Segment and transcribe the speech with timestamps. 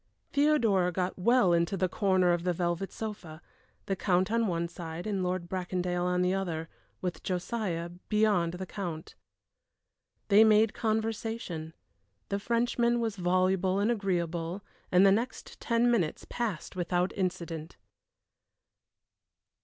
[0.33, 3.39] Theodora got well into the corner of the velvet sofa,
[3.85, 6.69] the Count on one side and Lord Bracondale on the other,
[7.01, 9.13] with Josiah beyond the Count.
[10.29, 11.75] They made conversation.
[12.29, 17.77] The Frenchman was voluble and agreeable, and the next ten minutes passed without incident.